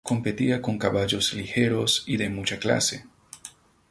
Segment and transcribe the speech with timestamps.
[0.09, 3.05] Competía con caballos ligeros y de mucha clase.